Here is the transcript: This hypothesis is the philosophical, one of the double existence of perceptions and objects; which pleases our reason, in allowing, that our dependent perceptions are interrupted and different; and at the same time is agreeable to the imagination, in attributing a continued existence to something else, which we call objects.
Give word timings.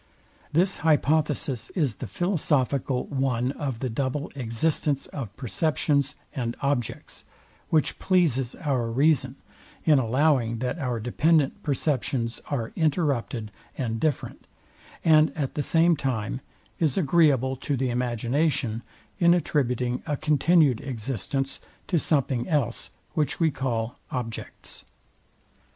This 0.51 0.77
hypothesis 0.77 1.69
is 1.75 1.97
the 1.97 2.07
philosophical, 2.07 3.05
one 3.05 3.51
of 3.51 3.81
the 3.81 3.87
double 3.89 4.31
existence 4.33 5.05
of 5.05 5.37
perceptions 5.37 6.15
and 6.33 6.57
objects; 6.59 7.23
which 7.69 7.99
pleases 7.99 8.55
our 8.55 8.89
reason, 8.89 9.35
in 9.85 9.99
allowing, 9.99 10.57
that 10.57 10.79
our 10.79 10.99
dependent 10.99 11.61
perceptions 11.61 12.41
are 12.49 12.71
interrupted 12.75 13.51
and 13.77 13.99
different; 13.99 14.47
and 15.05 15.31
at 15.37 15.53
the 15.53 15.61
same 15.61 15.95
time 15.95 16.41
is 16.79 16.97
agreeable 16.97 17.55
to 17.57 17.77
the 17.77 17.91
imagination, 17.91 18.81
in 19.19 19.35
attributing 19.35 20.01
a 20.07 20.17
continued 20.17 20.81
existence 20.81 21.61
to 21.85 21.99
something 21.99 22.47
else, 22.49 22.89
which 23.13 23.39
we 23.39 23.51
call 23.51 23.95
objects. 24.09 24.83